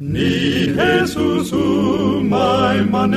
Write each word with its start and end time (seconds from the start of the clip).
ni 0.00 0.68
Jesus 0.76 1.56
umay 1.56 2.84
manen 2.84 3.16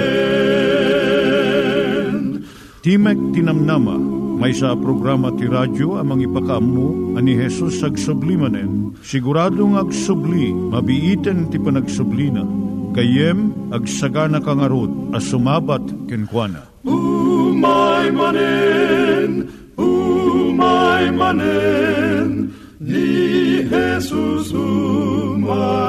Timek 2.80 3.20
Tinamnama, 3.35 3.99
may 4.40 4.55
sa 4.55 4.71
programa 4.71 5.35
ti 5.35 5.52
radyo 5.52 5.99
amang 5.99 6.23
ipakaammo 6.23 7.20
ani 7.20 7.35
Hesus 7.35 7.84
ag 7.84 7.99
sublimanen. 7.99 8.95
Siguradong 9.04 9.76
ag 9.76 9.91
subli, 9.91 10.55
mabiiten 10.55 11.52
ti 11.52 11.59
panagsublina. 11.59 12.48
Kayem 12.96 13.52
ag 13.76 13.84
sagana 13.84 14.40
kangarot 14.40 15.12
as 15.12 15.27
sumabat 15.27 15.84
kenkwana. 16.07 16.71
Umay 16.88 18.16
manen, 18.16 19.52
umay 19.76 21.12
manen, 21.12 22.55
ni 22.80 23.68
Jesus 23.68 24.55
umay 24.55 25.88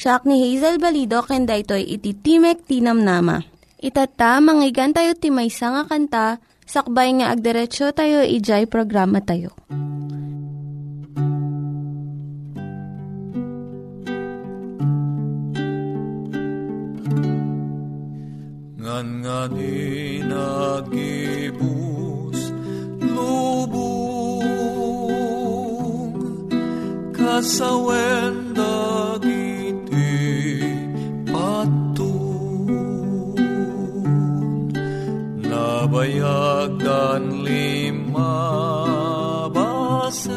Siya 0.00 0.16
ni 0.24 0.40
Hazel 0.40 0.80
Balido, 0.80 1.20
ken 1.20 1.44
daytoy 1.44 1.84
iti 1.84 2.16
Timek 2.16 2.64
Tinam 2.64 3.04
Nama. 3.04 3.44
Itata, 3.76 4.40
manggigan 4.40 4.96
tayo 4.96 5.12
timaysa 5.12 5.76
nga 5.76 5.84
kanta, 5.84 6.40
sakbay 6.64 7.20
nga 7.20 7.36
agderetsyo 7.36 7.92
tayo, 7.92 8.24
ijay 8.24 8.64
programa 8.64 9.20
tayo. 9.20 9.52
Ngan 18.80 19.06
nga 19.20 19.52
ni 19.52 20.24
nagibus 20.24 21.60
lubong 23.04 24.48
kasawen 27.12 28.56
nabayag 35.80 36.76
dan 36.76 37.40
lima 37.40 38.36
basen. 39.48 40.36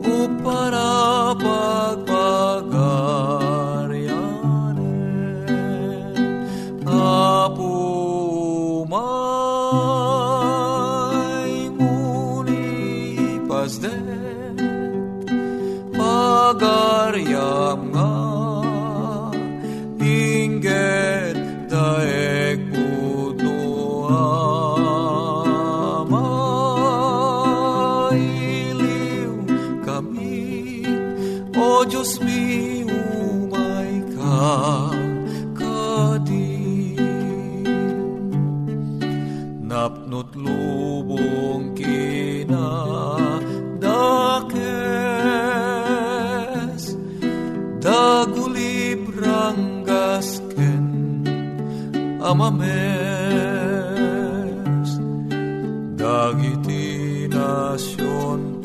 Upara 0.00 1.36
pagpagarianen 1.36 2.13
dagiti 56.24 57.28
nasyon 57.28 58.63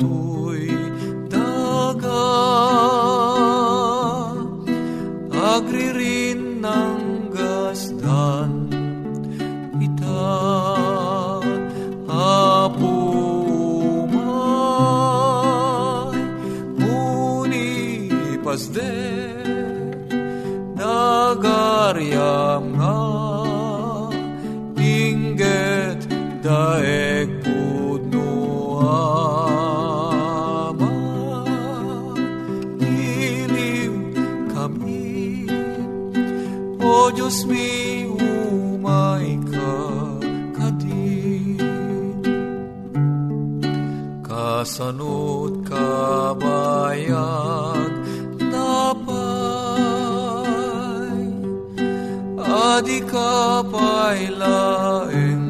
adi 52.70 52.98
ka 53.10 53.30
pailaeng 53.72 55.49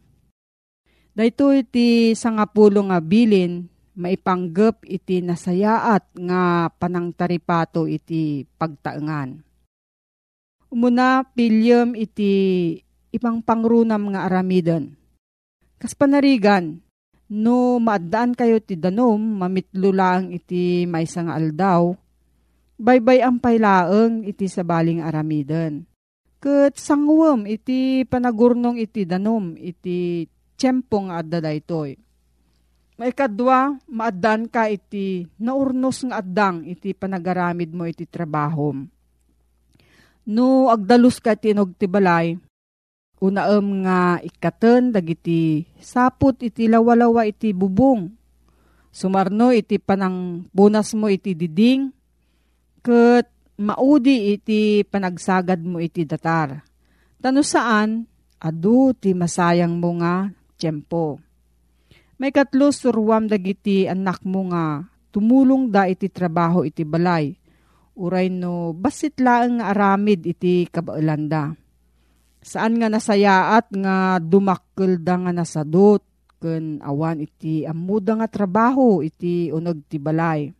Dahito 1.11 1.51
iti 1.51 2.15
sangapulo 2.15 2.87
nga 2.87 3.03
bilin, 3.03 3.67
maipanggap 3.99 4.87
iti 4.87 5.19
nasayaat 5.19 6.15
nga 6.15 6.71
panangtaripato 6.71 7.83
iti 7.83 8.47
pagtaengan. 8.55 9.43
Umuna 10.71 11.27
pilyem 11.27 11.99
iti 11.99 12.31
ipang 13.11 13.43
pangrunam 13.43 14.15
nga 14.15 14.23
aramiden. 14.23 14.95
Kas 15.75 15.91
panarigan, 15.91 16.79
no 17.27 17.75
maadaan 17.83 18.31
kayo 18.31 18.63
ti 18.63 18.79
danom, 18.79 19.19
mamitlo 19.19 19.91
lang 19.91 20.31
iti 20.31 20.87
maysa 20.87 21.27
nga 21.27 21.35
aldaw, 21.35 21.91
baybay 22.79 23.19
ang 23.19 23.35
pailaeng 23.43 24.23
iti 24.23 24.47
sabaling 24.47 25.03
aramiden. 25.03 25.83
Kat 26.39 26.79
sangwem 26.79 27.43
iti 27.51 28.07
panagurnong 28.07 28.79
iti 28.79 29.03
danom, 29.03 29.59
iti 29.59 30.23
tiyempo 30.61 31.01
adda 31.09 31.41
daytoy. 31.41 31.97
Maikadwa, 33.01 33.81
maaddan 33.89 34.45
ka 34.45 34.69
iti 34.69 35.25
naurnos 35.41 36.05
nga 36.05 36.21
addang 36.21 36.61
iti 36.69 36.93
panagaramid 36.93 37.73
mo 37.73 37.89
iti 37.89 38.05
trabaho. 38.05 38.77
No 40.29 40.69
agdalus 40.69 41.17
ka 41.17 41.33
tinog 41.33 41.73
ti 41.81 41.89
balay, 41.89 42.37
unaem 43.17 43.65
nga 43.81 44.21
ikaten 44.21 44.93
dagiti 44.93 45.65
saput 45.81 46.45
iti 46.45 46.69
lawalawa 46.69 47.25
iti 47.25 47.57
bubong. 47.57 48.05
Sumarno 48.93 49.49
iti 49.49 49.81
panang 49.81 50.45
bunas 50.53 50.93
mo 50.93 51.09
iti 51.09 51.33
diding, 51.33 51.89
ket 52.85 53.25
maudi 53.57 54.37
iti 54.37 54.85
panagsagad 54.85 55.57
mo 55.65 55.81
iti 55.81 56.05
datar. 56.05 56.61
Tano 57.17 57.41
saan, 57.41 58.05
adu 58.37 58.93
ti 58.93 59.17
masayang 59.17 59.73
mo 59.81 59.97
nga 59.97 60.29
tiyempo. 60.61 61.17
May 62.21 62.29
katlo 62.29 62.69
surwam 62.69 63.25
dagiti 63.25 63.89
anak 63.89 64.21
mo 64.21 64.45
nga 64.53 64.85
tumulong 65.09 65.73
da 65.73 65.89
iti 65.89 66.05
trabaho 66.05 66.61
iti 66.61 66.85
balay. 66.85 67.33
Uray 67.97 68.29
no 68.29 68.77
basit 68.77 69.17
laeng 69.17 69.57
nga 69.57 69.73
aramid 69.73 70.29
iti 70.29 70.69
kabaelanda. 70.69 71.57
Saan 72.45 72.77
nga 72.77 72.93
nasayaat 72.93 73.73
nga 73.73 74.21
dumakkel 74.21 75.01
da 75.01 75.17
nga 75.17 75.33
nasadot 75.33 76.05
ken 76.37 76.77
awan 76.85 77.25
iti 77.25 77.65
amuda 77.65 78.21
nga 78.21 78.29
trabaho 78.29 79.01
iti 79.01 79.49
uneg 79.49 79.89
ti 79.89 79.97
balay. 79.97 80.53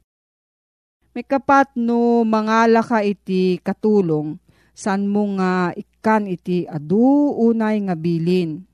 May 1.14 1.26
kapat 1.30 1.78
no 1.78 2.26
mangala 2.26 2.82
ka 2.82 3.06
iti 3.06 3.62
katulong 3.62 4.42
saan 4.74 5.06
mo 5.06 5.30
nga 5.38 5.70
ikan 5.78 6.26
iti 6.26 6.66
adu 6.66 7.38
unay 7.38 7.86
nga 7.86 7.94
bilin 7.94 8.71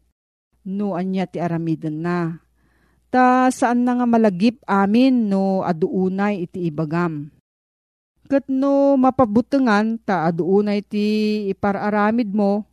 no 0.67 0.99
anya 0.99 1.23
ti 1.23 1.39
aramiden 1.39 2.03
na. 2.03 2.43
Ta 3.07 3.47
saan 3.47 3.87
na 3.87 3.95
nga 3.95 4.03
malagip 4.03 4.59
amin 4.67 5.31
no 5.31 5.63
aduunay 5.63 6.43
iti 6.43 6.67
ibagam. 6.67 7.31
Kat 8.27 8.51
no 8.51 8.99
mapabutengan 8.99 9.95
ta 10.03 10.27
aduunay 10.27 10.83
ti 10.83 11.47
ipararamid 11.47 12.27
mo, 12.35 12.67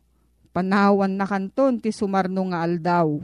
panawan 0.51 1.15
na 1.15 1.23
kanton 1.23 1.79
ti 1.79 1.95
sumarno 1.95 2.51
nga 2.51 2.67
aldaw. 2.67 3.23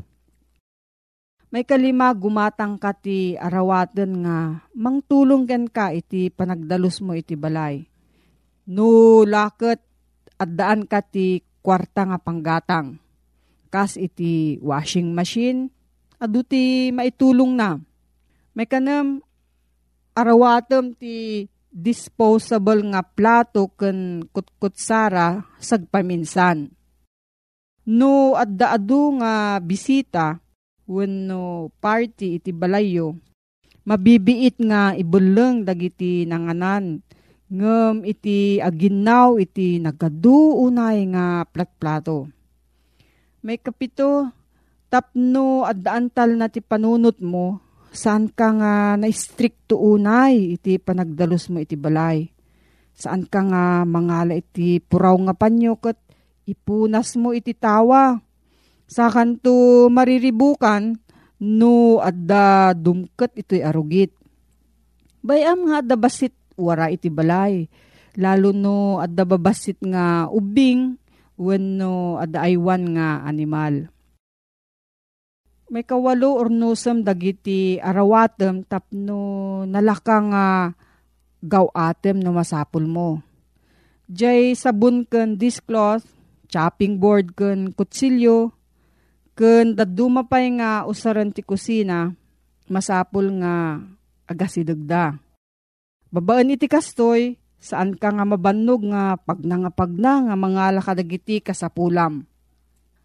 May 1.52 1.68
kalima 1.68 2.16
gumatang 2.16 2.80
ka 2.80 2.96
ti 2.96 3.36
arawaten 3.36 4.24
nga 4.24 4.64
mangtulong 4.72 5.44
ken 5.44 5.68
ka 5.68 5.92
iti 5.92 6.32
panagdalus 6.32 7.04
mo 7.04 7.12
iti 7.12 7.36
balay. 7.36 7.84
No 8.72 9.20
laket 9.28 9.84
addaan 10.40 10.88
ka 10.88 11.04
ti 11.04 11.44
kwarta 11.60 12.08
nga 12.08 12.24
panggatang 12.24 13.01
kas 13.72 13.96
iti 13.96 14.60
washing 14.60 15.16
machine, 15.16 15.72
adu 16.20 16.44
ti 16.44 16.92
maitulong 16.92 17.56
na. 17.56 17.80
May 18.52 18.68
kanam 18.68 19.24
arawatem 20.12 20.92
ti 20.94 21.48
disposable 21.72 22.84
nga 22.92 23.00
plato 23.00 23.72
ken 23.80 24.28
kutkutsara 24.28 25.56
sagpaminsan. 25.56 26.68
No 27.88 28.36
adda 28.36 28.76
adu 28.76 29.16
nga 29.24 29.58
bisita 29.64 30.38
wenno 30.86 31.72
party 31.80 32.38
iti 32.38 32.52
balayo, 32.52 33.16
mabibiit 33.88 34.60
nga 34.60 34.92
ibuleng 34.94 35.64
dagiti 35.64 36.28
nanganan 36.28 37.00
ngem 37.52 38.08
iti 38.08 38.60
aginaw 38.60 39.40
iti 39.40 39.80
nagadu 39.80 40.60
unay 40.60 41.08
nga 41.12 41.48
platplato. 41.48 42.28
May 43.42 43.58
kapito, 43.58 44.30
tapno 44.94 45.66
at 45.66 45.82
na 45.82 46.46
ti 46.46 46.62
panunot 46.62 47.18
mo, 47.26 47.58
saan 47.90 48.30
ka 48.30 48.54
nga 48.54 48.94
na-stricto 49.02 49.82
unay 49.82 50.62
iti 50.62 50.78
panagdalos 50.78 51.50
mo 51.50 51.58
iti 51.58 51.74
balay. 51.74 52.30
Saan 52.94 53.26
ka 53.26 53.42
nga 53.42 53.82
mangala 53.82 54.38
iti 54.38 54.78
puraw 54.78 55.18
nga 55.26 55.34
panyo 55.34 55.74
kat 55.74 55.98
ipunas 56.46 57.18
mo 57.18 57.34
iti 57.34 57.58
tawa. 57.58 58.22
Sa 58.86 59.10
kanto 59.10 59.90
mariribukan, 59.90 60.94
no 61.42 61.98
adda 61.98 62.78
dumket 62.78 63.34
ito'y 63.42 63.66
arugit. 63.66 64.14
Bayam 65.26 65.66
nga 65.66 65.82
adda 65.82 65.98
basit 65.98 66.38
wara 66.62 66.94
iti 66.94 67.10
balay. 67.10 67.66
Lalo 68.22 68.54
no 68.54 69.02
adda 69.02 69.26
babasit 69.26 69.82
nga 69.82 70.30
ubing, 70.30 71.01
wenno 71.42 72.22
adda 72.22 72.46
aywan 72.46 72.94
nga 72.94 73.26
animal. 73.26 73.90
May 75.74 75.82
kawalo 75.82 76.38
or 76.38 76.54
nusam 76.54 77.02
dagiti 77.02 77.82
arawatem 77.82 78.62
tapno 78.68 79.64
nalaka 79.66 80.20
nga 80.30 80.46
gawatem 81.42 82.22
no 82.22 82.38
masapul 82.38 82.86
mo. 82.86 83.26
Jay 84.12 84.54
sabon 84.54 85.08
ken 85.08 85.40
dishcloth, 85.40 86.06
chopping 86.52 87.02
board 87.02 87.34
ken 87.34 87.72
kutsilyo, 87.74 88.52
ken 89.34 89.74
daduma 89.74 90.28
pay 90.28 90.52
nga 90.60 90.84
usaran 90.86 91.32
ti 91.32 91.42
kusina, 91.42 92.12
masapul 92.68 93.32
nga 93.42 93.80
agasidagda. 94.28 95.18
Babaan 96.12 96.52
iti 96.52 96.68
kastoy, 96.68 97.40
saan 97.62 97.94
ka 97.94 98.10
nga 98.10 98.26
mabannog 98.26 98.82
nga 98.90 99.22
pagnangapagna 99.22 100.26
nga 100.26 100.36
mga 100.36 100.64
lakadagiti 100.82 101.46
kasapulam. 101.46 102.26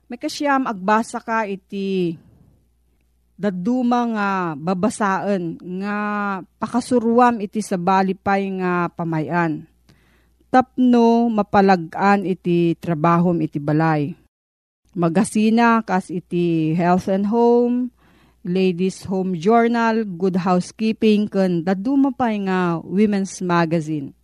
May 0.08 0.16
kasyam 0.16 0.64
agbasa 0.64 1.20
ka 1.20 1.44
iti 1.44 2.16
daduma 3.36 4.08
nga 4.16 4.28
babasaan 4.56 5.60
nga 5.60 5.96
pakasuruam 6.56 7.44
iti 7.44 7.60
sa 7.60 7.76
balipay 7.76 8.48
nga 8.56 8.88
pamayan. 8.88 9.68
Tapno 10.48 11.28
mapalagaan 11.28 12.24
iti 12.24 12.72
trabahom 12.80 13.36
iti 13.44 13.60
balay. 13.60 14.16
Magasina 14.96 15.84
kas 15.84 16.08
iti 16.08 16.72
health 16.72 17.12
and 17.12 17.28
home, 17.28 17.92
ladies 18.40 19.04
home 19.04 19.36
journal, 19.36 20.08
good 20.16 20.40
housekeeping, 20.40 21.28
kun 21.28 21.60
daduma 21.60 22.08
pay 22.16 22.40
nga 22.40 22.80
women's 22.80 23.44
magazine 23.44 24.16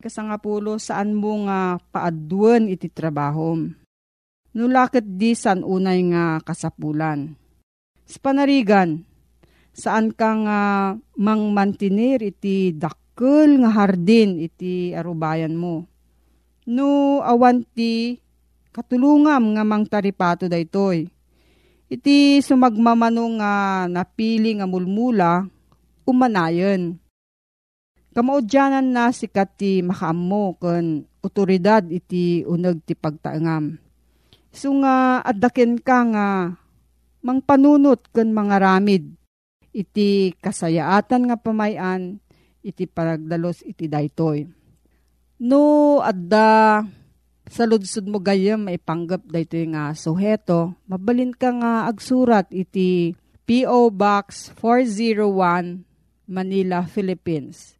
kasangapulo 0.00 0.80
saan 0.80 1.12
mo 1.12 1.44
nga 1.46 1.76
paaduan 1.92 2.66
iti 2.72 2.88
trabaho. 2.88 3.60
Nulakit 4.56 5.06
di 5.06 5.36
san 5.38 5.62
unay 5.62 6.00
nga 6.10 6.42
kasapulan. 6.42 7.38
Sa 8.08 8.18
panarigan, 8.18 9.06
saan 9.70 10.10
ka 10.10 10.34
nga 10.42 10.60
mang 11.14 11.54
mantinir 11.54 12.18
iti 12.24 12.74
dakkel 12.74 13.62
nga 13.62 13.70
hardin 13.70 14.42
iti 14.42 14.90
arubayan 14.90 15.54
mo. 15.54 15.86
No 16.66 17.20
awan 17.22 17.62
ti 17.62 18.18
katulungam 18.74 19.54
nga 19.54 19.62
mang 19.62 19.86
taripato 19.86 20.50
daytoy. 20.50 21.06
Iti 21.90 22.38
sumagmamano 22.38 23.24
nga 23.38 23.86
napili 23.90 24.54
nga 24.54 24.66
mulmula, 24.66 25.46
umanayon. 26.06 26.98
Kamaudyanan 28.20 28.84
na 28.92 29.16
sikat 29.16 29.56
ti 29.56 29.80
makaammo 29.80 30.60
ken 30.60 31.08
otoridad 31.24 31.88
iti 31.88 32.44
uneg 32.44 32.84
ti 32.84 32.92
pagtaengam. 32.92 33.80
So 34.52 34.76
nga 34.84 35.24
addaken 35.24 35.80
ka 35.80 36.04
nga 36.12 36.52
mangpanunot 37.24 38.12
ken 38.12 38.36
mga 38.36 38.60
ramid 38.60 39.08
iti 39.72 40.36
kasayaatan 40.36 41.32
nga 41.32 41.40
pamayan 41.40 42.20
iti 42.60 42.84
paragdalos 42.84 43.64
iti 43.64 43.88
daytoy. 43.88 44.44
No 45.40 46.04
adda 46.04 46.84
sa 47.48 47.64
ludsud 47.64 48.04
mo 48.04 48.20
gayam 48.20 48.68
maipanggap 48.68 49.24
daytoy 49.24 49.64
nga 49.72 49.96
suheto, 49.96 50.76
mabalin 50.84 51.32
ka 51.32 51.56
nga 51.56 51.88
agsurat 51.88 52.44
iti 52.52 53.16
P.O. 53.48 53.88
Box 53.88 54.52
401 54.60 55.88
Manila, 56.28 56.84
Philippines. 56.84 57.79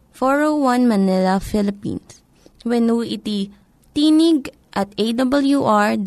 401 0.21 0.85
Manila, 0.85 1.41
Philippines. 1.41 2.21
When 2.61 2.93
iti 3.01 3.49
tinig 3.97 4.53
at 4.69 4.93
awr.org. 4.93 5.97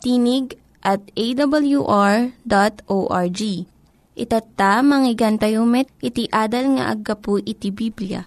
Tinig 0.00 0.46
at 0.80 1.02
awr.org. 1.12 2.32
Itatta, 4.16 4.80
manggigan 4.80 5.36
tayo 5.36 5.68
met, 5.68 5.92
iti 6.00 6.24
adal 6.32 6.80
nga 6.80 6.88
aggapu 6.88 7.36
iti 7.36 7.68
Biblia. 7.68 8.24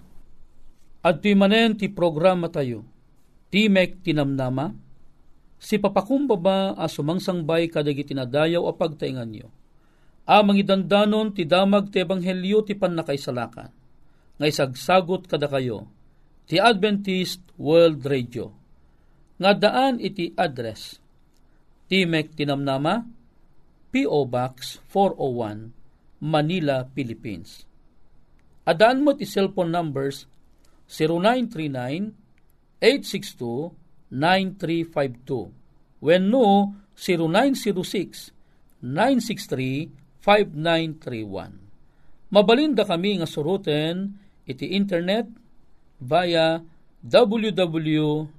At 1.02 1.26
ti 1.26 1.34
manen 1.34 1.74
ti 1.74 1.90
programa 1.90 2.54
tayo, 2.54 2.86
Timek 3.50 4.06
Tinamnama, 4.06 4.70
si 5.58 5.82
papakumbaba 5.82 6.78
a 6.78 6.86
sumangsangbay 6.86 7.74
kadag 7.74 7.98
itinadayaw 7.98 8.70
a 8.70 8.74
pagtaingan 8.78 9.34
niyo 9.34 9.50
amang 10.24 10.56
idandanon 10.60 11.36
ti 11.36 11.44
damag 11.44 11.92
ti 11.92 12.00
ebanghelyo 12.00 12.64
ti 12.64 12.76
pannakaisalakan. 12.76 13.72
Nga 14.40 14.48
isagsagot 14.50 15.28
kada 15.30 15.48
kayo, 15.52 15.88
ti 16.48 16.60
Adventist 16.60 17.42
World 17.60 18.06
Radio. 18.08 18.52
Nga 19.40 19.52
daan 19.60 20.00
iti 20.00 20.34
address, 20.36 21.00
Timek 21.92 22.34
Tinamnama, 22.34 23.04
P.O. 23.94 24.26
Box 24.26 24.80
401, 24.90 25.70
Manila, 26.24 26.88
Philippines. 26.96 27.68
Adaan 28.64 29.04
mo 29.04 29.12
ti 29.12 29.28
cellphone 29.28 29.76
numbers 29.76 30.24
0939-862-9352 32.80 35.52
when 36.00 36.32
no 36.32 36.72
0906 36.96 38.32
963 38.84 40.03
5931. 40.24 42.32
Mabalinda 42.32 42.88
kami 42.88 43.20
nga 43.20 43.28
suruten 43.28 44.16
iti 44.48 44.72
internet 44.72 45.28
via 46.00 46.64
www.awr.org 47.04 48.32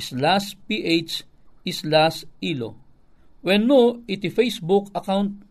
slash 0.00 0.56
ph 0.64 1.28
slash 1.68 2.24
ilo. 2.40 2.80
When 3.44 3.68
no, 3.68 4.00
iti 4.08 4.32
Facebook 4.32 4.88
account 4.96 5.44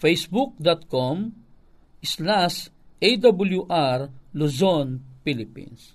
facebook.com 0.00 1.36
slash 2.00 2.72
awr 3.04 4.08
Luzon, 4.32 5.04
Philippines. 5.24 5.92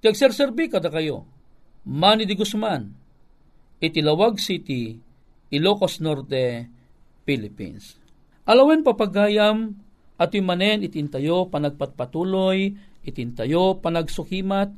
Tagserserbi 0.00 0.68
kada 0.68 0.90
kayo. 0.92 1.24
Manny 1.88 2.28
Di 2.28 2.36
Guzman, 2.36 2.92
Itilawag 3.78 4.42
City, 4.42 4.98
Ilocos 5.54 6.02
Norte, 6.02 6.66
Philippines. 7.22 7.94
Alawen 8.42 8.82
papagayam 8.82 9.78
at 10.18 10.34
manen 10.34 10.82
itintayo 10.82 11.46
panagpatpatuloy, 11.46 12.74
itintayo 13.06 13.78
panagsukimat, 13.78 14.74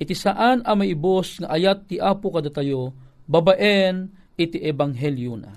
iti 0.00 0.16
saan 0.16 0.64
a 0.64 0.72
maibos 0.72 1.44
nga 1.44 1.52
ayat 1.52 1.84
ti 1.84 2.00
apo 2.00 2.32
kada 2.32 2.48
tayo, 2.48 2.96
babaen 3.28 4.08
iti 4.40 4.56
ebanghelyo 4.56 5.36
na. 5.36 5.52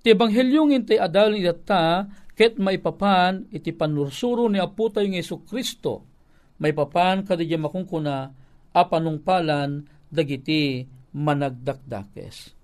Ti 0.00 0.16
ebanghelyo 0.16 0.72
ngintay 0.72 0.96
adal 0.96 1.36
ni 1.36 1.44
data, 1.44 2.08
ket 2.32 2.56
maipapan 2.56 3.44
iti 3.52 3.76
panursuro 3.76 4.48
ni 4.48 4.56
apo 4.56 4.88
tayo 4.88 5.04
ng 5.04 5.20
Yesu 5.20 5.44
Kristo, 5.44 6.08
maipapan 6.56 7.28
kadya 7.28 7.60
makungkuna 7.60 8.32
apanungpalan 8.72 9.84
dagiti 10.08 10.88
managdakdakes. 11.14 12.54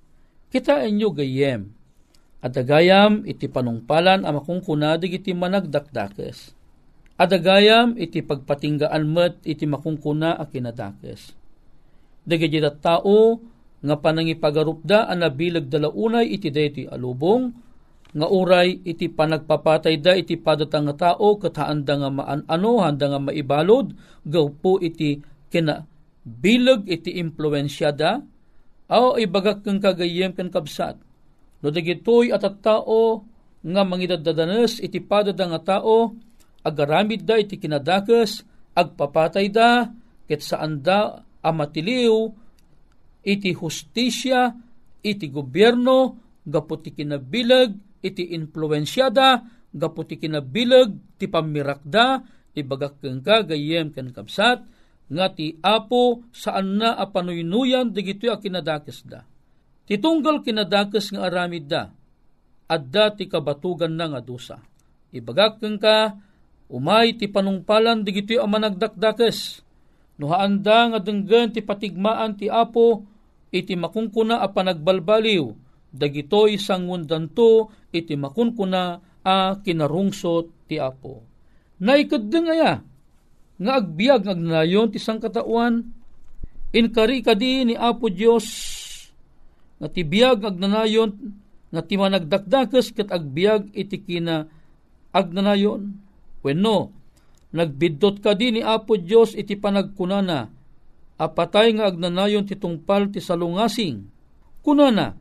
Kita 0.50 0.82
inyo 0.86 1.08
gayem, 1.12 1.70
adagayam 2.40 3.26
iti 3.26 3.50
panungpalan 3.50 4.22
ang 4.22 4.40
makungkunadig 4.40 5.22
iti 5.22 5.34
managdakdakes. 5.34 6.54
Adagayam 7.16 7.96
iti 7.96 8.20
pagpatinggaan 8.20 9.04
met 9.08 9.40
iti 9.42 9.64
makungkuna 9.64 10.36
a 10.36 10.44
kinadakes. 10.46 11.32
Dagiti 12.26 12.60
tao 12.82 13.40
nga 13.80 13.96
panangipagarupda 13.96 15.08
ang 15.08 15.22
nabilag 15.22 15.70
dalaunay 15.70 16.26
iti 16.26 16.50
deti 16.50 16.82
alubong, 16.84 17.66
nga 18.16 18.26
uray 18.32 18.80
iti 18.86 19.12
panagpapatay 19.12 20.00
da 20.00 20.16
iti 20.16 20.40
padatang 20.40 20.88
nga 20.88 21.12
tao 21.12 21.36
kataanda 21.36 22.00
nga 22.00 22.10
maanano 22.10 22.72
handa 22.80 23.12
nga 23.12 23.20
maibalod 23.20 23.92
gaw 24.24 24.48
po 24.48 24.80
iti 24.80 25.20
kina 25.52 25.84
bilag 26.24 26.88
iti 26.88 27.20
impluensyada 27.20 28.24
Aw 28.86 29.18
ibagak 29.18 29.66
kang 29.66 29.82
kagayem 29.82 30.30
ken 30.30 30.50
kabsat. 30.50 30.98
No 31.62 31.74
dagitoy 31.74 32.30
at 32.30 32.46
at 32.46 32.62
tao 32.62 33.26
nga 33.66 33.82
mangidadadanes 33.82 34.78
iti 34.78 35.02
padada 35.02 35.42
nga 35.50 35.60
tao 35.78 36.14
agaramid 36.62 37.26
da 37.26 37.34
iti 37.34 37.58
kinadakes 37.58 38.46
agpapatay 38.76 39.50
da 39.50 39.90
ket 40.30 40.42
saan 40.42 40.82
da 40.82 41.26
amatiliw 41.42 42.30
iti 43.26 43.50
hustisya 43.54 44.54
iti 45.02 45.26
gobyerno 45.30 46.14
gaputi 46.46 46.94
kinabilag 46.94 47.74
iti 48.02 48.34
influensyada 48.38 49.42
gaputi 49.74 50.14
kinabilag 50.14 51.18
ti 51.18 51.26
pamirakda 51.26 52.22
ibagak 52.54 53.02
kang 53.02 53.18
kagayem 53.18 53.90
ken 53.90 54.14
kabsat 54.14 54.62
nga 55.06 55.26
ti 55.30 55.54
apo 55.62 56.26
saan 56.34 56.82
na 56.82 56.98
apanuynuyan 56.98 57.94
digitoy 57.94 58.30
a 58.32 58.38
kinadakes 58.42 59.06
da. 59.06 59.22
Titunggal 59.86 60.42
kinadakes 60.42 61.14
nga 61.14 61.30
aramid 61.30 61.70
da, 61.70 61.94
adda 62.66 63.14
ti 63.14 63.30
kabatugan 63.30 63.94
na 63.94 64.10
nga 64.10 64.20
dusa. 64.22 64.58
Ibagak 65.14 65.62
ka, 65.78 66.18
umay 66.66 67.14
ti 67.14 67.30
panungpalan 67.30 68.02
digitoy 68.02 68.42
a 68.42 68.46
managdakdakes. 68.50 69.62
Nuhaanda 70.18 70.90
nga 70.90 70.98
denggan 70.98 71.54
ti 71.54 71.62
patigmaan 71.62 72.34
ti 72.34 72.50
apo, 72.50 73.06
iti 73.54 73.78
makungkuna 73.78 74.42
a 74.42 74.48
panagbalbaliw, 74.50 75.44
dagitoy 75.94 76.58
sangundanto 76.58 77.70
iti 77.94 78.18
makunkuna 78.18 79.00
a 79.22 79.56
kinarungsot 79.60 80.68
ti 80.68 80.76
apo. 80.82 81.22
Naikadeng 81.80 82.48
aya, 82.50 82.80
nga 83.56 83.80
agbiag 83.80 84.28
ngagnayon 84.28 84.92
ti 84.92 85.00
sangkatauan 85.00 85.88
inkari 86.76 87.24
kadi 87.24 87.72
ni 87.72 87.74
Apo 87.76 88.12
Dios 88.12 88.44
nga 89.80 89.88
ti 89.88 90.04
biag 90.04 90.44
agnanayon 90.44 91.16
nga 91.72 91.80
ti 91.84 91.96
managdakdakes 92.00 92.92
ket 92.96 93.12
agbiag 93.12 93.68
iti 93.76 94.00
kina 94.00 94.48
agnanayon. 95.12 95.92
Wenno 96.40 96.88
nagbidot 97.52 98.20
kadi 98.22 98.52
ni 98.56 98.62
Apo 98.62 98.96
Dios 98.96 99.34
iti 99.34 99.56
panagkunana. 99.58 100.48
Apatay 101.16 101.72
nga 101.76 101.86
agnanayon 101.88 102.44
ti 102.44 102.60
tungpal 102.60 103.08
ti 103.08 103.24
salungasing. 103.24 104.04
Kunana 104.60 105.16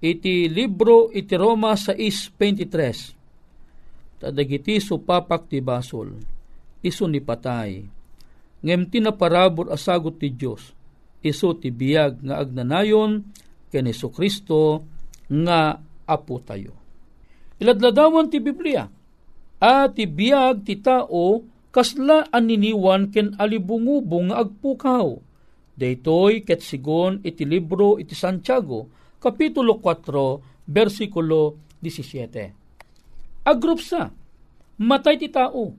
iti 0.00 0.48
libro 0.48 1.12
iti 1.12 1.36
Roma 1.36 1.76
6.23 1.76 4.16
tadagiti 4.20 4.76
supapak 4.80 5.52
ti 5.52 5.60
basol 5.60 6.16
iso 6.80 7.08
ni 7.08 7.20
patay. 7.20 7.84
Ngem 8.60 8.92
tinaparabor 8.92 9.72
asagot 9.72 10.20
ti 10.20 10.28
Dios 10.32 10.76
iso 11.20 11.52
ti 11.56 11.68
biyag 11.68 12.24
nga 12.24 12.40
agnanayon 12.40 13.24
ken 13.68 13.84
Hesus 13.84 14.12
Kristo 14.12 14.84
nga 15.28 15.76
apo 16.08 16.40
tayo. 16.40 16.74
Iladladawan 17.60 18.32
ti 18.32 18.40
Biblia. 18.40 18.88
At 19.60 20.00
ti 20.00 20.08
biyag 20.08 20.64
ti 20.64 20.80
tao 20.80 21.44
kasla 21.68 22.32
aniniwan 22.32 23.12
ken 23.12 23.36
alibungubong 23.36 24.32
nga 24.32 24.40
agpukaw. 24.40 25.08
Daytoy 25.76 26.44
ket 26.44 26.64
sigon 26.64 27.20
iti 27.20 27.44
libro 27.44 28.00
iti 28.00 28.16
Santiago 28.16 28.88
Kapitulo 29.20 29.76
4, 29.84 30.64
versikulo 30.64 31.60
17. 31.84 33.44
Agrup 33.44 33.84
sa, 33.84 34.08
matay 34.80 35.20
ti 35.20 35.28
tao. 35.28 35.76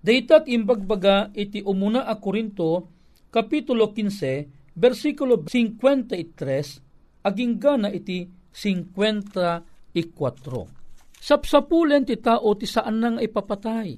Daytat 0.00 0.48
imbagbaga 0.48 1.28
iti 1.36 1.60
umuna 1.60 2.08
a 2.08 2.16
Korinto, 2.16 2.88
Kapitulo 3.28 3.92
15, 3.92 4.72
versikulo 4.72 5.44
53, 5.44 7.20
aging 7.20 7.60
gana 7.60 7.92
iti 7.92 8.24
54. 8.48 11.20
Sapsapulen 11.20 12.08
ti 12.08 12.16
tao 12.16 12.48
ti 12.56 12.64
saan 12.64 12.96
nang 12.96 13.20
ipapatay. 13.20 13.92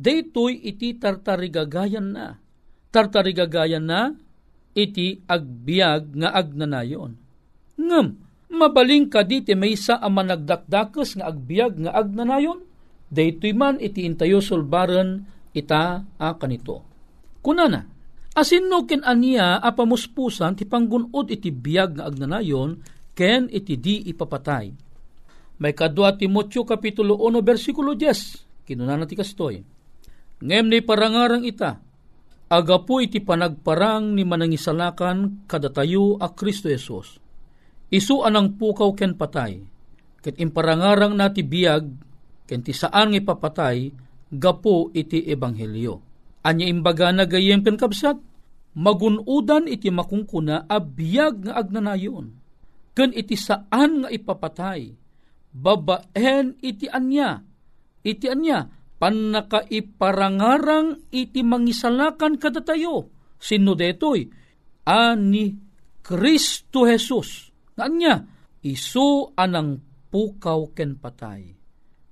Daytoy 0.00 0.64
iti 0.70 0.96
tartarigagayan 0.96 2.08
na. 2.14 2.38
Tartarigagayan 2.94 3.84
na 3.84 4.14
iti 4.72 5.20
agbiag 5.26 6.14
nga 6.14 6.30
agnanayon. 6.30 7.18
Ngem, 7.74 8.06
mabaling 8.54 9.10
ka 9.10 9.26
diti 9.26 9.58
may 9.58 9.74
sa 9.74 9.98
ama 9.98 10.22
nagdakdakes 10.22 11.18
nga 11.18 11.26
agbiag 11.26 11.74
nga 11.84 11.92
agnanayon, 11.98 12.62
daytoy 13.10 13.50
man 13.50 13.82
iti 13.82 14.06
intayo 14.06 14.38
sulbaran 14.38 15.26
ita 15.56 16.04
a 16.18 16.28
kanito. 16.36 16.84
Kunana, 17.40 17.86
asin 18.36 18.68
no 18.68 18.84
ken 18.84 19.02
aniya 19.02 19.58
apamuspusan 19.58 20.54
ti 20.54 20.68
panggunod 20.68 21.32
iti 21.32 21.50
biag 21.50 21.98
nga 21.98 22.04
agnanayon 22.06 22.80
ken 23.16 23.48
iti 23.48 23.76
di 23.80 24.06
ipapatay. 24.10 24.66
May 25.60 25.76
kadwa 25.76 26.16
Timotyo 26.16 26.64
kapitulo 26.64 27.20
1 27.20 27.44
bersikulo 27.44 27.92
10, 27.92 28.64
kinunana 28.64 29.04
ti 29.04 29.12
kastoy. 29.12 29.60
Ngem 30.40 30.66
ni 30.72 30.80
parangarang 30.80 31.44
ita, 31.44 31.76
agapo 32.48 33.04
iti 33.04 33.20
panagparang 33.20 34.16
ni 34.16 34.24
manangisalakan 34.24 35.44
kadatayo 35.44 36.16
a 36.16 36.32
Kristo 36.32 36.72
Yesus 36.72 37.20
Isu 37.90 38.22
anang 38.22 38.54
pukaw 38.54 38.94
ken 38.94 39.18
patay, 39.18 39.58
ket 40.22 40.38
imparangarang 40.38 41.10
nati 41.18 41.42
biyag, 41.42 41.90
ken 42.46 42.62
ti 42.62 42.70
saan 42.70 43.10
nga 43.10 43.18
ipapatay, 43.18 43.90
gapo 44.30 44.94
iti 44.94 45.26
ebanghelyo. 45.26 46.00
Anya 46.46 46.66
imbaga 46.66 47.12
na 47.12 47.28
gayem 47.28 47.60
ken 47.60 47.76
kabsat, 47.76 48.16
magunudan 48.78 49.68
iti 49.68 49.92
makungkuna 49.92 50.64
a 50.70 50.78
biyag 50.80 51.50
nga 51.50 51.60
agnanayon. 51.60 52.32
Ken 52.96 53.12
iti 53.12 53.36
saan 53.36 54.02
nga 54.02 54.08
ipapatay, 54.08 54.96
babaen 55.52 56.56
iti 56.64 56.88
anya, 56.88 57.44
iti 58.00 58.26
anya, 58.30 58.72
panakaiparangarang 58.96 61.12
iti 61.12 61.44
mangisalakan 61.44 62.40
kadatayo, 62.40 63.12
sino 63.36 63.76
detoy, 63.76 64.24
ani 64.88 65.68
Kristo 66.00 66.88
Jesus 66.88 67.50
Kanya, 67.80 68.20
isu 68.60 69.32
anang 69.40 69.80
pukaw 70.12 70.68
ken 70.76 71.00
patay. 71.00 71.59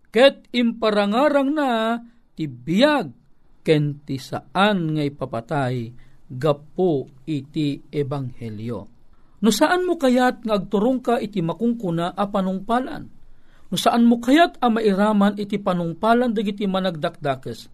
Ket 0.08 0.48
imparangarang 0.56 1.50
na 1.52 2.00
ti 2.32 2.48
biyag 2.48 3.12
ken 3.60 4.00
ti 4.08 4.16
saan 4.16 4.97
nga 4.97 5.04
ipapatay 5.04 5.92
gapo 6.28 7.08
iti 7.28 7.76
ebanghelyo. 7.92 8.80
No 9.38 9.50
saan 9.52 9.84
mo 9.84 10.00
kayat 10.00 10.42
nga 10.42 10.58
agturong 10.58 11.04
ka 11.04 11.21
iti 11.21 11.44
makungkuna 11.44 12.16
a 12.16 12.25
panungpalan? 12.26 13.04
No 13.68 13.76
saan 13.76 14.08
mo 14.08 14.16
kayat 14.18 14.56
a 14.64 14.73
mairaman 14.73 15.36
iti 15.36 15.60
panungpalan 15.60 16.32
dagiti 16.32 16.64
managdakdakes? 16.64 17.68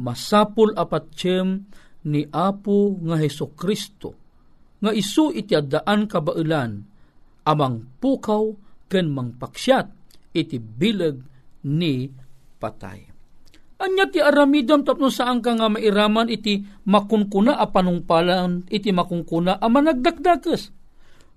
Masapul 0.00 0.74
apatsem 0.74 1.70
ni 2.10 2.24
Apo 2.32 2.98
nga 3.04 3.20
Heso 3.20 3.52
Kristo 3.52 4.16
nga 4.80 4.90
isu 4.96 5.36
iti 5.36 5.52
addaan 5.52 6.08
kabailan 6.08 6.80
amang 7.44 7.84
pukaw 8.00 8.48
ken 8.88 9.12
mangpaksyat 9.12 9.86
iti 10.32 10.56
bilag 10.56 11.29
ni 11.66 12.12
patay. 12.60 13.10
Anya 13.80 14.12
ti 14.12 14.20
aramidam 14.20 14.84
tapno 14.84 15.08
saan 15.08 15.40
ka 15.40 15.56
nga 15.56 15.72
mairaman 15.72 16.28
iti 16.28 16.60
makunkuna 16.84 17.56
a 17.56 17.64
panungpalan 17.64 18.68
iti 18.68 18.92
makunkuna 18.92 19.56
a 19.56 19.66
managdakdakes. 19.72 20.68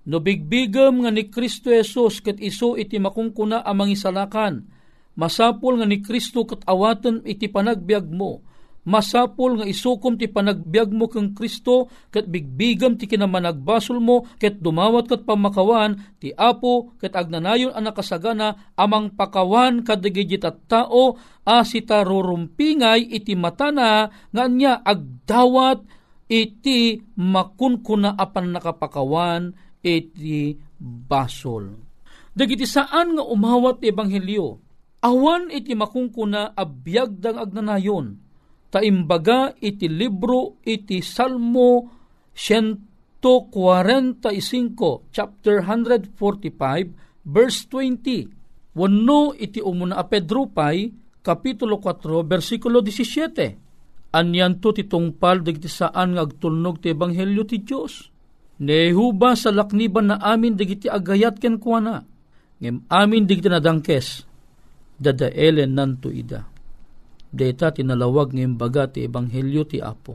No 0.04 0.20
bigbigam 0.20 1.00
nga 1.00 1.08
ni 1.08 1.32
Kristo 1.32 1.72
Jesus 1.72 2.20
ket 2.20 2.36
iso 2.36 2.76
iti 2.76 3.00
makungkuna 3.00 3.64
a 3.64 3.72
mangisalakan. 3.72 4.68
Masapol 5.16 5.80
nga 5.80 5.88
ni 5.88 6.04
Kristo 6.04 6.44
ket 6.44 6.60
awaten 6.68 7.24
iti 7.24 7.48
panagbiag 7.48 8.12
mo 8.12 8.44
masapol 8.84 9.60
nga 9.60 9.66
isukom 9.66 10.20
ti 10.20 10.28
panagbiag 10.28 10.92
mo 10.92 11.08
kang 11.08 11.32
Kristo 11.32 11.88
ket 12.12 12.28
bigbigam 12.28 13.00
ti 13.00 13.08
kinamanagbasol 13.08 13.98
mo 13.98 14.28
ket 14.36 14.60
dumawat 14.60 15.08
ket 15.08 15.22
pamakawan 15.24 15.96
ti 16.20 16.30
Apo 16.36 16.94
ket 17.00 17.16
agnanayon 17.16 17.72
ang 17.72 17.88
nakasagana 17.88 18.76
amang 18.76 19.16
pakawan 19.16 19.82
kadigit 19.82 20.44
at 20.44 20.68
tao 20.68 21.16
asita 21.44 22.04
rurumpingay 22.04 23.08
iti 23.08 23.32
matana 23.36 24.08
nga 24.08 24.42
anya 24.44 24.80
agdawat 24.84 25.84
iti 26.28 27.00
makunkuna 27.20 28.16
apan 28.16 28.56
nakapakawan 28.56 29.52
iti 29.84 30.56
basol. 30.80 31.76
Dagiti 32.32 32.64
saan 32.64 33.14
nga 33.14 33.24
umawat 33.24 33.84
ti 33.84 33.92
ebanghelyo 33.92 34.64
awan 35.04 35.52
iti 35.52 35.76
makungkuna 35.76 36.56
abiyagdang 36.56 37.36
agnanayon 37.36 38.23
taimbaga 38.74 39.54
iti 39.62 39.86
libro 39.86 40.58
iti 40.66 40.98
Salmo 40.98 41.86
145 42.34 43.22
chapter 45.14 45.62
145 45.62 46.10
verse 47.22 47.70
20 47.70 48.74
wano 48.74 49.30
iti 49.38 49.62
umuna 49.62 50.02
a 50.02 50.04
Pedro 50.10 50.50
pay 50.50 50.90
kapitulo 51.22 51.78
4 51.78 52.26
versikulo 52.26 52.82
17 52.82 54.10
anyan 54.10 54.58
to 54.58 54.74
ti 54.74 54.90
tungpal 54.90 55.46
digiti 55.46 55.70
saan 55.70 56.18
nga 56.18 56.26
agtulnog 56.26 56.82
ti 56.82 56.90
ebanghelyo 56.90 57.46
ti 57.46 57.62
Dios 57.62 58.10
nehuba 58.58 59.38
sa 59.38 59.54
lakniban 59.54 60.10
na 60.10 60.18
amin 60.18 60.58
digiti 60.58 60.90
agayat 60.90 61.38
ken 61.38 61.62
kuana 61.62 62.02
ngem 62.58 62.86
amin 62.90 63.26
digiti 63.26 63.50
nadangkes. 63.50 64.26
Dadaelen 64.94 65.74
nanto 65.74 66.06
ida 66.06 66.53
data 67.34 67.74
tinalawag 67.74 68.30
ng 68.30 68.54
baga 68.54 68.86
ti 68.86 69.02
ebanghelyo 69.02 69.66
ti 69.66 69.82
Apo. 69.82 70.14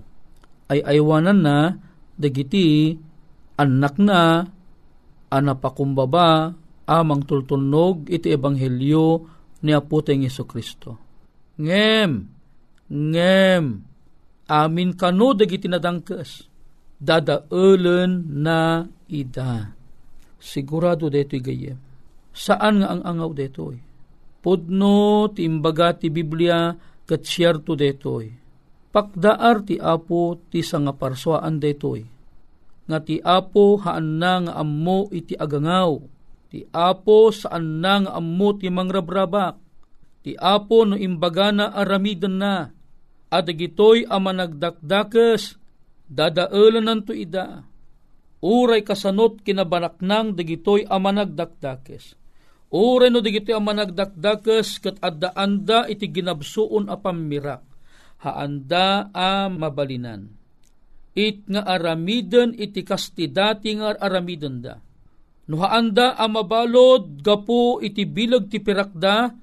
Ay 0.72 0.80
aywanan 0.80 1.40
na 1.44 1.76
dagiti 2.16 2.96
anak 3.60 4.00
na 4.00 4.48
anapakumbaba 5.28 6.56
amang 6.88 7.28
tultunog 7.28 8.08
iti 8.08 8.32
ebanghelyo 8.32 9.28
ni 9.62 9.76
Apo 9.76 10.00
tayong 10.00 10.24
Yeso 10.26 10.48
Kristo. 10.48 10.96
Ngem, 11.60 12.12
ngem, 12.88 13.66
amin 14.48 14.92
kano 14.96 15.36
dagiti 15.36 15.68
nadangkes, 15.68 16.48
dadaelen 16.96 18.32
na 18.40 18.88
ida. 19.12 19.76
Sigurado 20.40 21.12
deto'y 21.12 21.44
gayem. 21.44 21.80
Saan 22.32 22.80
nga 22.80 22.96
ang 22.96 23.04
angaw 23.04 23.36
deto'y? 23.36 23.78
Pudno, 24.40 25.28
timbaga 25.36 25.92
ti 26.00 26.08
Biblia, 26.08 26.72
ket 27.10 27.26
siyerto 27.26 27.74
detoy. 27.74 28.30
Pakdaar 28.94 29.66
ti 29.66 29.82
apo 29.82 30.38
ti 30.54 30.62
sanga 30.62 30.94
parswaan 30.94 31.58
detoy. 31.58 32.06
Nga 32.86 33.00
ti 33.02 33.18
apo 33.18 33.82
haan 33.82 34.22
nga 34.22 34.54
ammo 34.54 35.10
iti 35.10 35.34
agangaw. 35.34 35.98
Ti 36.54 36.70
apo 36.70 37.34
saan 37.34 37.82
na 37.82 38.06
nga 38.06 38.12
ammo 38.18 38.54
ti 38.54 38.70
mangrabrabak. 38.70 39.58
Ti 40.22 40.38
apo 40.38 40.86
no 40.86 40.94
imbagana 40.94 41.74
aramidan 41.74 42.38
na. 42.38 42.70
Adagitoy 43.30 44.06
ama 44.10 44.34
nagdakdakes 44.34 45.58
dadaelan 46.10 46.86
nanto 46.86 47.14
ida. 47.14 47.66
Uray 48.42 48.82
kasanot 48.82 49.42
kinabanaknang 49.46 50.34
dagitoy 50.34 50.86
ama 50.90 51.14
nagdakdakes 51.14 52.18
Ure 52.70 53.10
no 53.10 53.18
digiti 53.18 53.50
ang 53.50 53.66
managdakdakas 53.66 54.78
kat 54.78 55.02
adda-anda 55.02 55.90
iti 55.90 56.06
ginabsuon 56.06 56.86
a 56.86 57.02
pamirak. 57.02 57.66
Haanda 58.22 59.10
a 59.10 59.50
mabalinan. 59.50 60.30
It 61.18 61.50
nga 61.50 61.66
aramiden 61.66 62.54
iti 62.54 62.86
kastidati 62.86 63.74
nga 63.82 63.98
aramiden 63.98 64.62
da. 64.62 64.78
No 65.50 65.66
haanda 65.66 66.14
a 66.14 66.30
mabalod 66.30 67.26
gapo 67.26 67.82
iti 67.82 68.06
bilag 68.06 68.54
ti 68.54 68.62
pirakda, 68.62 69.34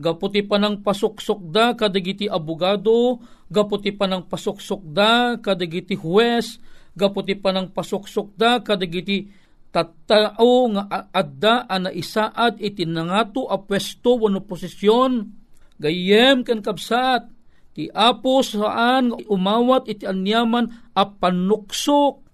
gapo 0.00 0.32
ti 0.32 0.40
panang 0.40 0.80
pasuksok 0.80 1.52
da 1.52 1.76
kadagiti 1.76 2.24
abogado, 2.24 3.20
gapo 3.52 3.76
ti 3.76 3.92
panang 3.92 4.24
pasuksok 4.24 4.80
da 4.96 5.36
kadagiti 5.36 5.92
huwes, 5.92 6.56
gapo 6.96 7.20
ti 7.20 7.36
panang 7.36 7.68
pasuksok 7.68 8.32
da 8.32 8.64
kadagiti 8.64 9.28
tattao 9.74 10.72
nga 10.72 11.10
adda 11.12 11.68
ana 11.68 11.92
isaad 11.92 12.58
iti 12.62 12.88
nangato 12.88 13.46
a 13.46 13.60
pwesto 13.60 14.16
wano 14.16 14.40
posisyon. 14.42 15.28
Gayem 15.76 16.40
ken 16.40 16.64
kabsat 16.64 17.28
ti 17.76 17.92
apo 17.92 18.40
saan 18.40 19.12
umawat 19.28 19.92
iti 19.92 20.08
anyaman 20.08 20.72
a 20.96 21.04
panuksok. 21.04 22.24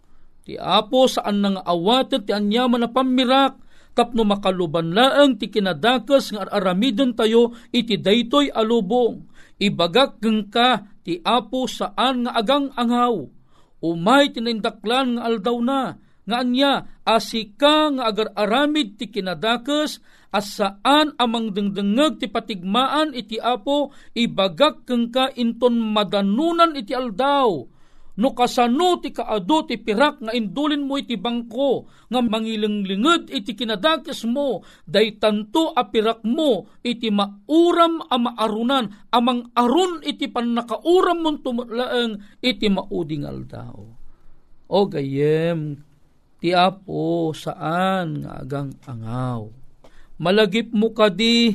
Ti 0.46 0.54
apo 0.58 1.10
saan 1.10 1.42
nga 1.42 1.62
awaten 1.66 2.22
ti 2.22 2.30
anyaman 2.30 2.86
a 2.86 2.88
pamirak. 2.90 3.58
Tapno 3.92 4.24
makaluban 4.24 4.96
laeng 4.96 5.36
ti 5.36 5.52
kinadakas 5.52 6.32
nga 6.32 6.48
aramiden 6.48 7.12
tayo 7.12 7.52
iti 7.76 8.00
daytoy 8.00 8.48
alubong 8.48 9.28
ibagak 9.60 10.16
ka 10.48 10.88
ti 11.04 11.20
apo 11.20 11.68
saan 11.68 12.24
nga 12.24 12.38
agang 12.38 12.72
angaw. 12.78 13.26
Umay 13.82 14.30
tinindaklan 14.30 15.18
nga 15.18 15.22
aldaw 15.26 15.58
na 15.58 15.98
nga 16.22 16.46
anya 16.46 16.86
asika 17.02 17.90
nga 17.90 18.06
agar 18.10 18.30
aramid 18.38 18.94
ti 18.94 19.10
kinadakas 19.10 19.98
as 20.32 20.56
saan 20.56 21.12
amang 21.18 21.52
dengdengeg 21.52 22.22
ti 22.22 22.26
patigmaan 22.30 23.12
iti 23.12 23.36
apo 23.36 23.92
ibagak 24.16 24.88
keng 24.88 25.10
ka 25.12 25.28
inton 25.36 25.76
madanunan 25.76 26.72
iti 26.78 26.96
aldaw. 26.96 27.68
No 28.12 28.36
kasano 28.36 29.00
ti 29.00 29.08
kaado 29.08 29.64
ti 29.64 29.80
pirak 29.80 30.20
nga 30.20 30.36
indulin 30.36 30.84
mo 30.84 31.00
iti 31.00 31.16
bangko 31.16 31.88
nga 32.12 32.20
mangilinglinged 32.20 33.32
iti 33.32 33.56
kinadakes 33.56 34.28
mo 34.28 34.60
day 34.84 35.16
tanto 35.16 35.72
a 35.72 35.88
pirak 35.88 36.20
mo 36.20 36.68
iti 36.84 37.08
mauram 37.08 38.04
a 38.04 38.16
maarunan 38.20 39.08
amang 39.16 39.48
arun 39.56 40.04
iti 40.04 40.28
pannakauram 40.28 41.24
mo 41.24 41.40
tumutlaeng 41.40 42.20
iti 42.44 42.68
mauding 42.68 43.24
aldaw. 43.24 43.80
O 44.68 44.80
gayem 44.88 45.80
ti 46.42 46.50
apo 46.50 47.30
saan 47.30 48.26
nga 48.26 48.42
agang 48.42 48.74
angaw? 48.90 49.46
Malagip 50.18 50.74
mo 50.74 50.90
kadi 50.90 51.54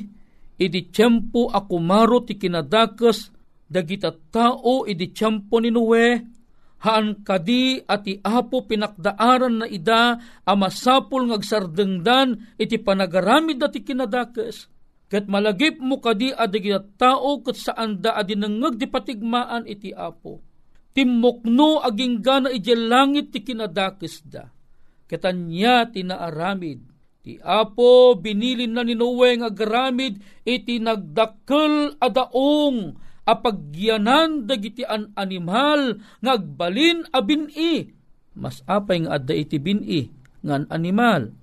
idi 0.56 0.82
tiyempo 0.88 1.52
akumaro 1.52 2.24
ti 2.24 2.40
kinadakas 2.40 3.36
dagita 3.68 4.16
tao 4.32 4.88
idi 4.88 5.12
tiyempo 5.12 5.60
ni 5.60 5.76
Noe. 5.76 6.08
Haan 6.78 7.26
kadi 7.26 7.84
ati 7.84 8.22
apo 8.24 8.64
pinakdaaran 8.64 9.66
na 9.66 9.68
ida 9.68 10.16
a 10.46 10.54
masapul 10.56 11.28
ngagsardengdan 11.28 12.56
iti 12.56 12.80
panagaramid 12.80 13.60
ti 13.68 13.84
kinadakas. 13.84 14.72
Ket 15.12 15.28
malagip 15.28 15.84
mo 15.84 16.00
kadi 16.00 16.32
adagita 16.32 16.84
tao 16.96 17.44
ket 17.44 17.60
saan 17.60 18.00
da 18.00 18.16
adi 18.16 18.40
nangag 18.40 18.80
iti 19.68 19.90
apo. 19.92 20.40
Timmokno 20.96 21.84
aging 21.84 22.24
gana 22.24 22.50
iti 22.54 22.74
langit 22.74 23.36
ti 23.36 23.44
kinadakes 23.44 24.24
da 24.26 24.57
ketanya 25.08 25.88
tinaaramid 25.90 26.84
Ti 27.28 27.44
Apo 27.44 28.16
binilin 28.16 28.72
na 28.72 28.88
ni 28.88 28.96
Noe 28.96 29.36
nga 29.36 29.52
garamid 29.52 30.24
iti 30.48 30.80
nagdakkel 30.80 32.00
adaong 32.00 32.96
apagyanan 33.28 34.48
dagiti 34.48 34.88
an 34.88 35.12
animal 35.20 36.00
ngagbalin 36.24 37.04
a 37.12 37.20
bini. 37.20 37.92
Mas 38.32 38.64
apay 38.64 39.04
nga 39.04 39.20
adda 39.20 39.36
iti 39.36 39.60
bini 39.60 40.08
ngan 40.40 40.72
animal. 40.72 41.36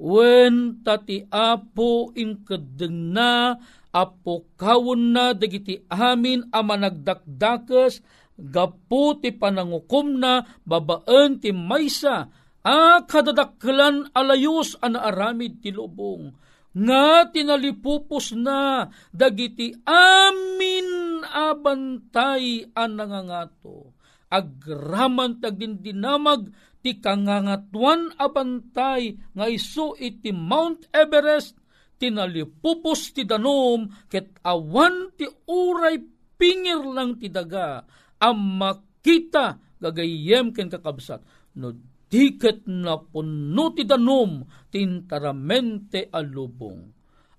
Wen 0.00 0.80
tati 0.80 1.28
Apo 1.28 2.08
inkadeng 2.16 3.12
na 3.12 3.60
apo 3.92 4.48
kawon 4.56 5.12
na 5.12 5.36
dagiti 5.36 5.84
amin 5.92 6.48
a 6.48 6.64
managdakdakas 6.64 8.00
gapu 8.40 9.18
ti 9.20 9.28
panangukom 9.36 10.16
na 10.16 10.46
babaan 10.64 11.36
ti 11.36 11.52
maysa 11.52 12.32
a 12.68 13.00
kadadaklan 13.08 14.12
alayos 14.12 14.76
an 14.84 14.92
aramid 14.92 15.64
ti 15.64 15.72
lubong 15.72 16.36
nga 16.76 17.24
tinalipupos 17.32 18.36
na 18.36 18.92
dagiti 19.08 19.72
amin 19.88 21.24
abantay 21.24 22.68
an 22.76 23.00
nangangato. 23.00 23.96
Agraman 24.28 25.40
tagdindinamag 25.40 26.52
ti 26.84 27.00
kangangatuan 27.00 28.12
abantay 28.20 29.16
nga 29.32 29.48
iso 29.48 29.96
iti 29.96 30.28
Mount 30.28 30.92
Everest 30.92 31.56
tinalipupos 31.96 33.16
ti 33.16 33.24
danom 33.24 33.88
ket 34.12 34.36
awan 34.44 35.16
ti 35.16 35.24
uray 35.48 36.04
pingir 36.36 36.84
lang 36.84 37.16
ti 37.16 37.32
daga 37.32 37.82
ang 38.20 38.60
makita 38.60 39.56
gagayem 39.80 40.52
ken 40.52 40.68
kakabsat. 40.68 41.24
No 41.56 41.87
tiket 42.08 42.64
na 42.64 42.96
puno 42.96 43.76
ti 43.76 43.84
danom 43.84 44.42
tintaramente 44.72 46.08
alubong. 46.08 46.80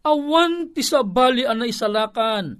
Awan 0.05 0.71
ti 0.71 0.85
sabali 0.85 1.43
ana 1.43 1.67
isalakan, 1.67 2.55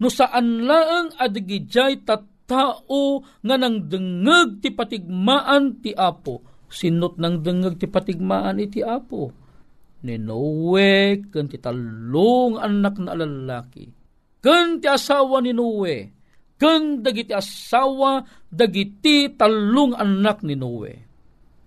no 0.00 0.08
saan 0.10 0.66
laeng 0.66 1.14
adigijay 1.14 2.02
tattao 2.02 3.22
nga 3.44 3.54
nang 3.54 3.86
dengeg 3.86 4.58
ti 4.58 4.74
patigmaan 4.74 5.78
ti 5.84 5.94
apo. 5.94 6.42
Sinot 6.70 7.20
nang 7.20 7.44
dengeg 7.44 7.78
ti 7.78 7.86
patigmaan 7.86 8.58
iti 8.58 8.82
apo. 8.82 9.30
Ni 10.00 10.16
Noe, 10.16 11.20
ti 11.28 11.58
talong 11.60 12.56
anak 12.56 12.96
na 13.04 13.12
lalaki. 13.12 13.84
Ti 14.40 14.88
asawa 14.88 15.44
ni 15.44 15.52
Noe, 15.52 16.08
kan 16.56 17.04
dagiti 17.04 17.36
asawa, 17.36 18.24
dagiti 18.48 19.28
talong 19.36 19.92
anak 19.92 20.40
ni 20.40 20.56
Noe 20.56 21.09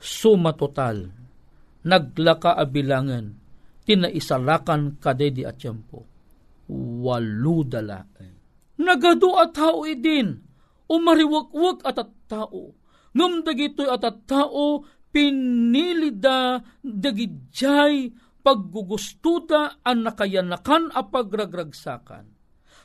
suma 0.03 0.51
total, 0.51 1.07
naglaka 1.87 2.59
abilangan, 2.59 3.31
tinaisalakan 3.87 4.99
kadedi 4.99 5.47
at 5.47 5.55
tiyempo. 5.55 6.03
Walu 6.67 7.63
dalaen. 7.63 8.35
Nagado 8.83 9.39
at 9.39 9.55
tao 9.55 9.87
idin, 9.87 10.43
umariwak-wak 10.91 11.87
at 11.87 12.03
at 12.03 12.11
tao. 12.27 12.75
Ngam 13.15 13.47
dagitoy 13.47 13.87
at 13.87 14.03
at 14.03 14.27
tao, 14.27 14.83
pinilida 15.13 16.59
dagidjay 16.81 18.11
paggugustuda 18.43 19.85
ang 19.85 20.03
nakayanakan 20.03 20.91
a 20.91 21.05
pagragragsakan. 21.07 22.25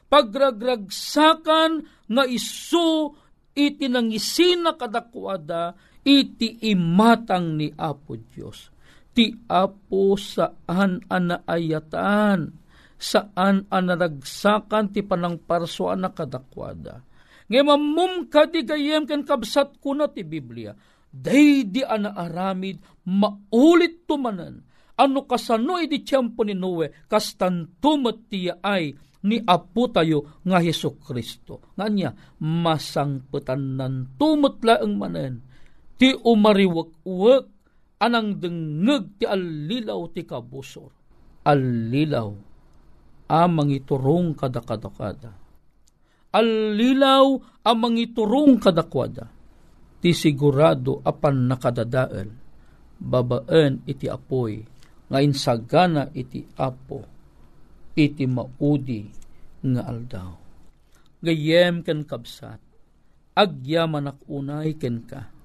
Pagragragsakan 0.09 1.70
nga 2.09 2.24
iso 2.28 3.16
itinangisina 3.59 4.79
kadakwada 4.79 5.75
iti 6.07 6.62
imatang 6.71 7.59
ni 7.59 7.75
Apo 7.75 8.14
Diyos. 8.14 8.71
Ti 9.11 9.35
Apo 9.51 10.14
saan 10.14 11.03
anaayatan, 11.11 12.55
saan 12.94 13.66
anaragsakan 13.66 14.94
ti 14.94 15.03
panang 15.03 15.42
parsoan 15.42 16.07
na 16.07 16.14
kadakwada. 16.14 17.03
Ngay 17.51 17.64
mamum 17.66 18.31
ka 18.31 18.47
ken 18.47 19.25
kabsat 19.27 19.83
ko 19.83 19.97
na 19.97 20.07
ti 20.07 20.23
Biblia, 20.23 20.77
day 21.11 21.66
di 21.66 21.83
anaaramid 21.83 22.79
maulit 23.09 24.07
tumanan. 24.07 24.62
Ano 24.99 25.25
kasano 25.31 25.79
iti 25.79 26.03
tiyempo 26.03 26.42
ni 26.42 26.59
Noe, 26.59 26.90
kastantumat 27.07 28.27
tiya 28.27 28.59
ay 28.62 28.99
ni 29.26 29.42
Apo 29.42 29.90
tayo 29.90 30.42
nga 30.46 30.62
Heso 30.62 30.94
Kristo. 31.00 31.74
Nga 31.74 31.87
niya, 31.90 32.11
masangputan 32.38 33.74
nan 33.74 34.14
tumutla 34.14 34.78
ang 34.78 34.94
manen 34.94 35.35
ti 35.98 36.14
umariwak-wak 36.14 37.44
anang 37.98 38.38
dengeg 38.38 39.18
ti 39.18 39.24
alilaw 39.26 40.07
ti 40.14 40.22
kabusor. 40.22 40.94
Alilaw 41.42 42.31
amang 43.28 43.74
iturong 43.74 44.38
kadakadakada. 44.38 45.35
Alilaw 46.31 47.26
amang 47.66 47.98
iturong 47.98 48.62
kadakwada. 48.62 49.26
Ti 49.98 50.14
sigurado 50.14 51.02
apan 51.02 51.50
nakadadael. 51.50 52.31
Babaan 52.98 53.83
iti 53.90 54.07
apoy. 54.07 54.62
Ngayon 55.11 55.35
sagana 55.35 56.07
iti 56.14 56.46
apo. 56.54 57.17
Iti 57.96 58.24
maudi 58.29 59.09
nga 59.64 59.88
aldaw. 59.88 60.33
Gayem 61.24 61.87
ken 61.87 62.05
kabsat. 62.05 62.61
Agyaman 63.38 64.11
unay 64.27 64.74
ken 64.74 65.07
ka 65.07 65.38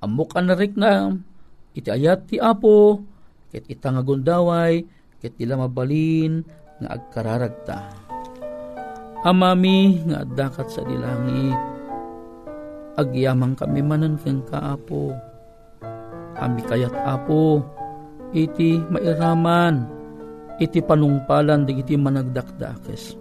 amok 0.03 0.35
anarik 0.35 0.75
na, 0.75 1.15
iti 1.71 1.87
ayat 1.87 2.27
ti 2.27 2.35
apo, 2.35 2.99
ket 3.47 3.63
itang 3.71 3.95
agundaway, 3.95 4.83
ket 5.23 5.39
ila 5.39 5.63
mabalin, 5.63 6.43
nga 6.83 6.99
agkararagta. 6.99 7.79
Amami 9.23 10.03
nga 10.03 10.27
dakat 10.27 10.67
sa 10.67 10.83
dilangit, 10.83 11.55
agyamang 12.99 13.55
kami 13.55 13.79
manan 13.79 14.19
kang 14.19 14.43
kaapo. 14.43 15.15
Ami 16.35 16.59
kayat 16.67 16.95
apo, 17.07 17.63
iti 18.35 18.83
mairaman, 18.91 19.87
iti 20.59 20.83
panungpalan 20.83 21.63
di 21.63 21.79
iti 21.79 21.95
managdakdakes. 21.95 23.15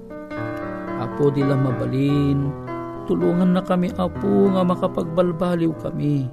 Apo 0.98 1.30
dila 1.30 1.54
mabalin, 1.54 2.67
tulungan 3.08 3.56
na 3.56 3.64
kami 3.64 3.88
apo 3.96 4.52
nga 4.52 4.62
makapagbalbaliw 4.62 5.72
kami. 5.80 6.28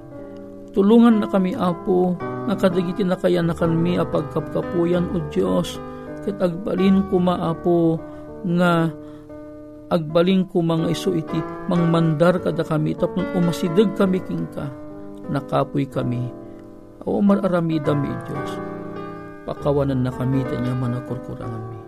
Tulungan 0.76 1.24
na 1.24 1.26
kami 1.26 1.56
apo 1.56 2.20
nga 2.20 2.54
kadagiti 2.54 3.02
na 3.02 3.16
kaya 3.16 3.40
na 3.40 3.56
kami 3.56 3.96
apagkapkapuyan 3.96 5.08
o 5.16 5.24
Diyos 5.32 5.80
ket 6.22 6.36
agbalin 6.38 7.08
kumaapo 7.08 7.96
nga 8.44 8.92
agbalin 9.88 10.44
ko 10.46 10.60
mga 10.60 10.92
iso 10.92 11.16
iti 11.16 11.38
mangmandar 11.70 12.42
kada 12.42 12.66
kami 12.66 12.92
tapon 12.98 13.24
umasidag 13.32 13.94
kami 13.96 14.20
kingka 14.20 14.68
nakapoy 15.30 15.86
kami 15.88 16.28
o 17.06 17.22
mararamida 17.22 17.94
mi 17.94 18.10
Diyos. 18.26 18.52
Pakawanan 19.46 20.02
na 20.02 20.10
kami, 20.10 20.42
tanya 20.50 20.74
manakurkurangan 20.74 21.64
mi. 21.70 21.80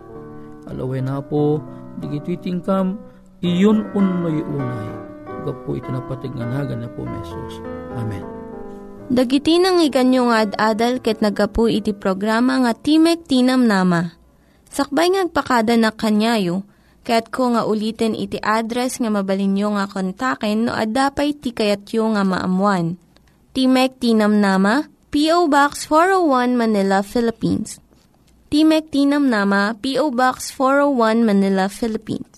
Alaway 0.70 1.02
na 1.02 1.18
po, 1.18 1.58
digitwiting 1.98 2.62
kam, 2.62 3.02
iyon 3.44 3.86
unoy 3.94 4.42
unay. 4.42 4.90
Gapo 5.46 5.78
ito 5.78 5.88
napatig 5.94 6.34
nga 6.34 6.46
nagan 6.46 6.82
na 6.82 6.88
po, 6.90 7.06
Mesos. 7.06 7.62
Amen. 7.94 8.24
Dagiti 9.08 9.56
nang 9.56 9.80
iganyo 9.80 10.28
nga 10.28 10.44
ad-adal 10.44 11.00
ket 11.00 11.24
nagapu 11.24 11.64
iti 11.70 11.96
programa 11.96 12.60
nga 12.60 12.76
Timek 12.76 13.24
Tinam 13.24 13.64
Nama. 13.64 14.12
Sakbay 14.68 15.16
ngagpakada 15.16 15.80
na 15.80 15.88
kanyayo, 15.88 16.60
ket 17.08 17.32
ko 17.32 17.56
nga 17.56 17.64
ulitin 17.64 18.12
iti 18.12 18.36
address 18.36 19.00
nga 19.00 19.08
mabalinyo 19.08 19.80
nga 19.80 19.88
kontaken 19.88 20.68
no 20.68 20.76
ad-dapay 20.76 21.32
tikayatyo 21.32 22.04
nga 22.12 22.22
maamuan. 22.26 23.00
Timek 23.56 23.96
Tinam 23.96 24.44
Nama, 24.44 24.84
P.O. 25.08 25.48
Box 25.48 25.88
401 25.88 26.52
Manila, 26.52 27.00
Philippines. 27.00 27.80
Timek 28.52 28.92
Tinam 28.92 29.32
Nama, 29.32 29.72
P.O. 29.80 30.12
Box 30.12 30.52
401 30.52 31.24
Manila, 31.24 31.72
Philippines. 31.72 32.37